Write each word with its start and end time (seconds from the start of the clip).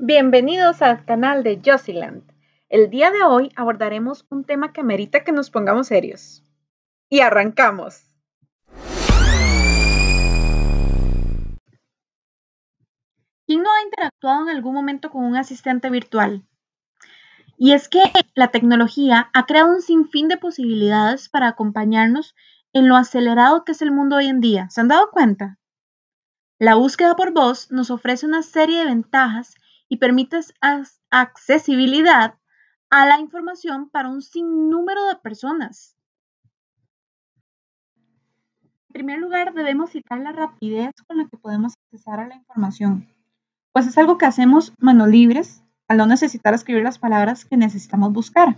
Bienvenidos 0.00 0.80
al 0.80 1.04
canal 1.04 1.42
de 1.42 1.60
Josiland. 1.60 2.22
El 2.68 2.88
día 2.88 3.10
de 3.10 3.24
hoy 3.24 3.50
abordaremos 3.56 4.26
un 4.30 4.44
tema 4.44 4.72
que 4.72 4.84
merita 4.84 5.24
que 5.24 5.32
nos 5.32 5.50
pongamos 5.50 5.88
serios. 5.88 6.44
Y 7.08 7.18
arrancamos. 7.18 8.08
¿Quién 13.44 13.64
no 13.64 13.72
ha 13.72 13.82
interactuado 13.82 14.48
en 14.48 14.54
algún 14.54 14.72
momento 14.72 15.10
con 15.10 15.24
un 15.24 15.34
asistente 15.34 15.90
virtual? 15.90 16.46
Y 17.56 17.72
es 17.72 17.88
que 17.88 18.02
la 18.36 18.52
tecnología 18.52 19.30
ha 19.34 19.46
creado 19.46 19.74
un 19.74 19.82
sinfín 19.82 20.28
de 20.28 20.36
posibilidades 20.36 21.28
para 21.28 21.48
acompañarnos 21.48 22.36
en 22.72 22.86
lo 22.86 22.94
acelerado 22.94 23.64
que 23.64 23.72
es 23.72 23.82
el 23.82 23.90
mundo 23.90 24.14
hoy 24.14 24.26
en 24.26 24.40
día. 24.40 24.70
¿Se 24.70 24.80
han 24.80 24.86
dado 24.86 25.10
cuenta? 25.10 25.58
La 26.60 26.76
búsqueda 26.76 27.16
por 27.16 27.32
voz 27.32 27.72
nos 27.72 27.90
ofrece 27.90 28.26
una 28.26 28.44
serie 28.44 28.78
de 28.78 28.84
ventajas 28.84 29.56
y 29.88 29.96
permite 29.96 30.38
accesibilidad 31.10 32.34
a 32.90 33.06
la 33.06 33.20
información 33.20 33.90
para 33.90 34.08
un 34.08 34.22
sinnúmero 34.22 35.06
de 35.06 35.16
personas. 35.16 35.96
En 38.88 38.92
primer 38.92 39.18
lugar, 39.18 39.52
debemos 39.54 39.90
citar 39.90 40.18
la 40.18 40.32
rapidez 40.32 40.92
con 41.06 41.18
la 41.18 41.28
que 41.28 41.36
podemos 41.36 41.74
accesar 41.84 42.20
a 42.20 42.26
la 42.26 42.36
información, 42.36 43.06
pues 43.72 43.86
es 43.86 43.98
algo 43.98 44.18
que 44.18 44.26
hacemos 44.26 44.72
manos 44.78 45.08
libres 45.08 45.62
al 45.86 45.98
no 45.98 46.06
necesitar 46.06 46.54
escribir 46.54 46.82
las 46.82 46.98
palabras 46.98 47.44
que 47.44 47.56
necesitamos 47.56 48.12
buscar. 48.12 48.56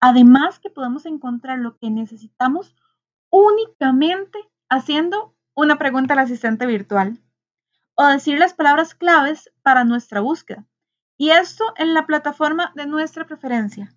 Además 0.00 0.58
que 0.58 0.70
podemos 0.70 1.06
encontrar 1.06 1.58
lo 1.58 1.76
que 1.78 1.90
necesitamos 1.90 2.74
únicamente 3.30 4.38
haciendo 4.68 5.34
una 5.54 5.78
pregunta 5.78 6.14
al 6.14 6.20
asistente 6.20 6.66
virtual 6.66 7.18
o 7.94 8.06
decir 8.06 8.38
las 8.38 8.54
palabras 8.54 8.94
claves 8.94 9.50
para 9.62 9.84
nuestra 9.84 10.20
búsqueda. 10.20 10.64
Y 11.16 11.30
esto 11.30 11.64
en 11.76 11.94
la 11.94 12.06
plataforma 12.06 12.72
de 12.74 12.86
nuestra 12.86 13.26
preferencia. 13.26 13.94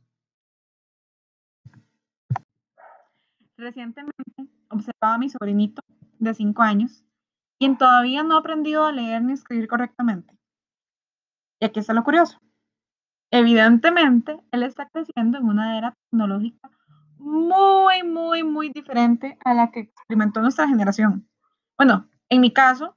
Recientemente 3.57 4.47
observaba 4.69 5.15
a 5.15 5.17
mi 5.17 5.29
sobrinito 5.29 5.81
de 6.19 6.33
5 6.33 6.61
años, 6.61 7.03
quien 7.57 7.77
todavía 7.77 8.23
no 8.23 8.35
ha 8.35 8.39
aprendido 8.39 8.85
a 8.85 8.91
leer 8.91 9.21
ni 9.21 9.33
escribir 9.33 9.67
correctamente. 9.67 10.37
Y 11.59 11.65
aquí 11.65 11.79
está 11.79 11.93
lo 11.93 12.03
curioso. 12.03 12.39
Evidentemente, 13.31 14.37
él 14.51 14.63
está 14.63 14.87
creciendo 14.89 15.37
en 15.37 15.45
una 15.45 15.77
era 15.77 15.93
tecnológica 16.09 16.69
muy, 17.25 18.03
muy, 18.03 18.43
muy 18.43 18.69
diferente 18.69 19.37
a 19.43 19.53
la 19.53 19.71
que 19.71 19.81
experimentó 19.81 20.41
nuestra 20.41 20.67
generación. 20.67 21.27
Bueno, 21.77 22.07
en 22.29 22.41
mi 22.41 22.53
caso, 22.53 22.95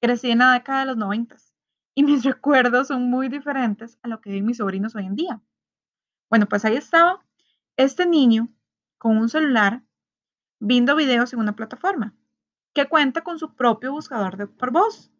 crecí 0.00 0.30
en 0.30 0.38
la 0.38 0.52
década 0.52 0.80
de 0.80 0.86
los 0.86 0.96
90 0.96 1.36
y 1.94 2.02
mis 2.02 2.24
recuerdos 2.24 2.88
son 2.88 3.10
muy 3.10 3.28
diferentes 3.28 3.98
a 4.02 4.08
lo 4.08 4.20
que 4.20 4.30
viven 4.30 4.46
mis 4.46 4.58
sobrinos 4.58 4.94
hoy 4.94 5.06
en 5.06 5.16
día. 5.16 5.40
Bueno, 6.30 6.46
pues 6.46 6.64
ahí 6.64 6.76
estaba 6.76 7.24
este 7.76 8.06
niño 8.06 8.48
con 8.98 9.16
un 9.16 9.28
celular 9.28 9.82
viendo 10.60 10.96
videos 10.96 11.32
en 11.32 11.38
una 11.38 11.56
plataforma 11.56 12.14
que 12.74 12.86
cuenta 12.86 13.22
con 13.22 13.38
su 13.38 13.54
propio 13.54 13.92
buscador 13.92 14.36
de 14.36 14.46
por 14.46 14.70
voz. 14.70 15.10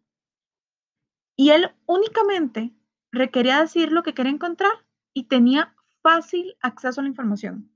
Y 1.35 1.51
él 1.51 1.73
únicamente 1.85 2.73
requería 3.11 3.59
decir 3.59 3.91
lo 3.91 4.03
que 4.03 4.13
quería 4.13 4.31
encontrar 4.31 4.71
y 5.13 5.23
tenía 5.23 5.75
fácil 6.01 6.55
acceso 6.61 7.01
a 7.01 7.03
la 7.03 7.09
información. 7.09 7.71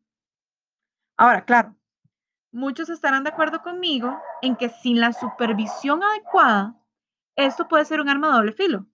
Ahora, 1.17 1.45
claro, 1.45 1.75
muchos 2.51 2.89
estarán 2.89 3.23
de 3.23 3.29
acuerdo 3.29 3.61
conmigo 3.61 4.17
en 4.41 4.55
que 4.55 4.69
sin 4.69 4.99
la 4.99 5.13
supervisión 5.13 6.03
adecuada, 6.03 6.79
esto 7.35 7.67
puede 7.67 7.85
ser 7.85 8.01
un 8.01 8.09
arma 8.09 8.27
de 8.27 8.33
doble 8.33 8.51
filo. 8.53 8.85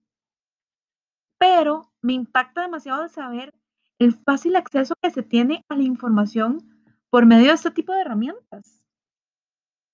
Pero 1.38 1.90
me 2.02 2.12
impacta 2.12 2.62
demasiado 2.62 3.02
de 3.02 3.08
saber 3.08 3.54
el 3.98 4.14
fácil 4.14 4.56
acceso 4.56 4.94
que 5.02 5.10
se 5.10 5.22
tiene 5.22 5.64
a 5.68 5.76
la 5.76 5.82
información 5.82 6.80
por 7.10 7.26
medio 7.26 7.48
de 7.48 7.54
este 7.54 7.70
tipo 7.70 7.92
de 7.92 8.00
herramientas. 8.00 8.82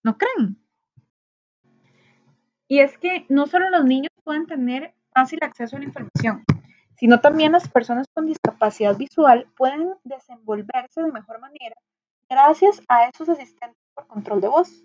¿No 0.05 0.17
creen? 0.17 0.61
Y 2.69 2.81
es 2.81 2.99
que 2.99 3.27
no 3.29 3.47
solo 3.47 3.71
los 3.71 3.85
niños 3.85 4.11
pueden 4.25 4.47
tener 4.47 4.95
fácil 5.13 5.39
acceso 5.43 5.77
a 5.77 5.79
la 5.79 5.87
información, 5.87 6.45
sino 6.97 7.21
también 7.21 7.53
las 7.53 7.69
personas 7.69 8.07
con 8.13 8.27
discapacidad 8.27 8.97
visual 8.97 9.49
pueden 9.57 9.95
desenvolverse 10.05 11.03
de 11.03 11.13
mejor 11.13 11.41
manera 11.41 11.77
gracias 12.29 12.83
a 12.89 13.09
esos 13.09 13.29
asistentes 13.29 13.81
por 13.95 14.07
control 14.07 14.41
de 14.41 14.49
voz. 14.49 14.85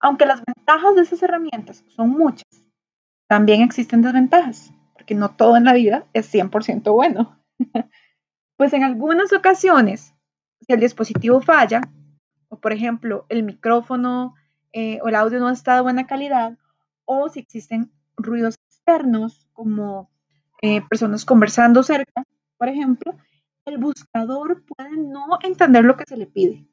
Aunque 0.00 0.26
las 0.26 0.42
ventajas 0.44 0.94
de 0.94 1.02
esas 1.02 1.22
herramientas 1.22 1.84
son 1.88 2.10
muchas, 2.10 2.63
también 3.34 3.62
existen 3.62 4.00
desventajas, 4.00 4.70
porque 4.92 5.16
no 5.16 5.34
todo 5.34 5.56
en 5.56 5.64
la 5.64 5.72
vida 5.72 6.06
es 6.12 6.32
100% 6.32 6.92
bueno. 6.92 7.36
pues 8.56 8.72
en 8.72 8.84
algunas 8.84 9.32
ocasiones, 9.32 10.14
si 10.60 10.72
el 10.72 10.78
dispositivo 10.78 11.40
falla, 11.40 11.80
o 12.48 12.60
por 12.60 12.72
ejemplo 12.72 13.26
el 13.28 13.42
micrófono 13.42 14.36
eh, 14.72 15.00
o 15.02 15.08
el 15.08 15.16
audio 15.16 15.40
no 15.40 15.50
está 15.50 15.74
de 15.74 15.80
buena 15.80 16.06
calidad, 16.06 16.56
o 17.06 17.28
si 17.28 17.40
existen 17.40 17.90
ruidos 18.16 18.54
externos 18.68 19.48
como 19.52 20.12
eh, 20.62 20.80
personas 20.88 21.24
conversando 21.24 21.82
cerca, 21.82 22.22
por 22.56 22.68
ejemplo, 22.68 23.16
el 23.64 23.78
buscador 23.78 24.64
puede 24.64 24.96
no 24.96 25.40
entender 25.42 25.84
lo 25.84 25.96
que 25.96 26.04
se 26.06 26.16
le 26.16 26.28
pide. 26.28 26.68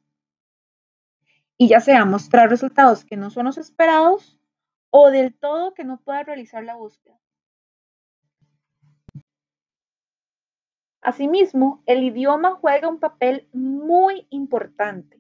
Y 1.58 1.70
ya 1.70 1.80
sea 1.80 2.06
mostrar 2.06 2.52
resultados 2.52 3.04
que 3.04 3.18
no 3.18 3.32
son 3.32 3.46
los 3.46 3.58
esperados 3.58 4.38
o 4.92 5.10
del 5.10 5.34
todo 5.34 5.74
que 5.74 5.84
no 5.84 6.00
pueda 6.02 6.24
realizar 6.24 6.64
la 6.64 6.76
búsqueda. 6.76 7.18
Asimismo, 11.02 11.82
el 11.88 12.04
idioma 12.04 12.52
juega 12.52 12.88
un 12.88 13.00
papel 13.00 13.50
muy 13.54 14.28
importante 14.30 15.20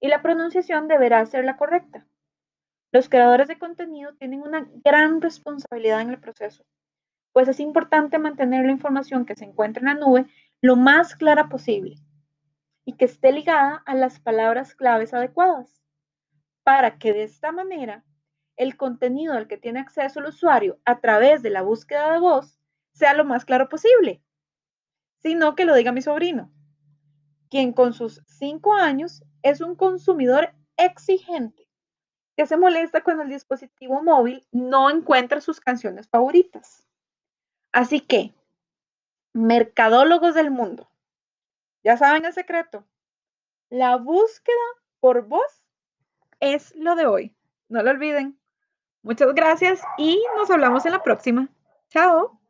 y 0.00 0.08
la 0.08 0.20
pronunciación 0.20 0.88
deberá 0.88 1.24
ser 1.26 1.44
la 1.44 1.56
correcta. 1.56 2.06
Los 2.90 3.08
creadores 3.08 3.46
de 3.46 3.58
contenido 3.58 4.14
tienen 4.14 4.42
una 4.42 4.68
gran 4.84 5.20
responsabilidad 5.20 6.00
en 6.00 6.10
el 6.10 6.18
proceso, 6.18 6.64
pues 7.32 7.46
es 7.48 7.60
importante 7.60 8.18
mantener 8.18 8.66
la 8.66 8.72
información 8.72 9.24
que 9.24 9.36
se 9.36 9.44
encuentra 9.44 9.80
en 9.80 9.86
la 9.86 9.94
nube 9.94 10.26
lo 10.60 10.76
más 10.76 11.14
clara 11.14 11.48
posible 11.48 11.96
y 12.84 12.96
que 12.96 13.04
esté 13.04 13.30
ligada 13.32 13.82
a 13.86 13.94
las 13.94 14.18
palabras 14.18 14.74
claves 14.74 15.14
adecuadas, 15.14 15.82
para 16.64 16.98
que 16.98 17.12
de 17.12 17.22
esta 17.22 17.52
manera 17.52 18.04
el 18.56 18.76
contenido 18.76 19.34
al 19.34 19.48
que 19.48 19.56
tiene 19.56 19.80
acceso 19.80 20.20
el 20.20 20.26
usuario 20.26 20.78
a 20.84 21.00
través 21.00 21.42
de 21.42 21.50
la 21.50 21.62
búsqueda 21.62 22.12
de 22.12 22.18
voz 22.18 22.58
sea 22.92 23.14
lo 23.14 23.24
más 23.24 23.44
claro 23.44 23.68
posible. 23.68 24.22
Sino 25.18 25.54
que 25.54 25.64
lo 25.64 25.74
diga 25.74 25.92
mi 25.92 26.02
sobrino, 26.02 26.52
quien 27.48 27.72
con 27.72 27.92
sus 27.92 28.22
cinco 28.26 28.74
años 28.74 29.22
es 29.42 29.60
un 29.60 29.76
consumidor 29.76 30.54
exigente, 30.76 31.68
que 32.36 32.46
se 32.46 32.56
molesta 32.56 33.02
cuando 33.02 33.22
el 33.22 33.28
dispositivo 33.28 34.02
móvil 34.02 34.46
no 34.50 34.90
encuentra 34.90 35.40
sus 35.40 35.60
canciones 35.60 36.08
favoritas. 36.08 36.86
Así 37.72 38.00
que, 38.00 38.34
mercadólogos 39.32 40.34
del 40.34 40.50
mundo, 40.50 40.90
ya 41.84 41.96
saben 41.96 42.24
el 42.24 42.32
secreto. 42.32 42.86
La 43.70 43.96
búsqueda 43.96 44.56
por 45.00 45.26
voz 45.26 45.64
es 46.40 46.74
lo 46.76 46.94
de 46.94 47.06
hoy. 47.06 47.36
No 47.68 47.82
lo 47.82 47.90
olviden. 47.90 48.38
Muchas 49.02 49.34
gracias 49.34 49.82
y 49.98 50.22
nos 50.36 50.50
hablamos 50.50 50.86
en 50.86 50.92
la 50.92 51.02
próxima. 51.02 51.48
Chao. 51.88 52.41